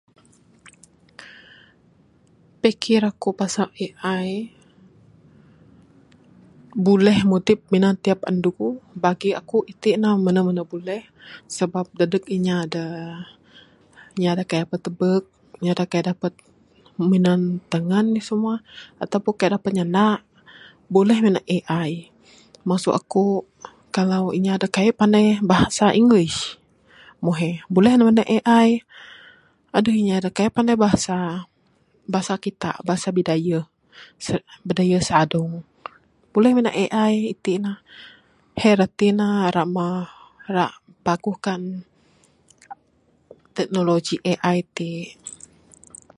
[2.63, 4.27] Pikir akuk pasal AI,
[6.87, 8.53] buleh mudip minan tiap andu.
[9.03, 11.03] Bagi akuk iti' ne, menu menu buleh
[11.57, 12.85] sebab dadeg inya da,
[14.17, 15.23] inya da kai dapat tebuk,
[15.79, 16.33] da kai dapat
[17.11, 17.39] minan
[17.71, 18.55] tangan simua
[19.03, 20.19] atau pun da' kai dapat nyandak,
[20.93, 21.91] buleh ne nan AI.
[22.69, 23.43] Maksuh akuk,
[23.95, 26.35] kalau inya da' kai'k pandai bahasa Inggris,
[27.25, 28.69] mung hei buleh ne mina AI.
[29.75, 31.17] Aduh inya da kai' pandai bahasa,
[32.13, 33.63] bahasa kitak, bahasa Bidayuh,
[34.25, 34.35] se
[34.67, 35.53] Bidayuh Sadong,
[36.35, 37.73] Buleh minan AI iti' ne.
[38.61, 39.27] Hei rati ne
[39.75, 39.87] ma,
[40.55, 40.73] rak
[41.05, 41.61] paguhkan
[43.57, 44.95] teknologi AI ti'.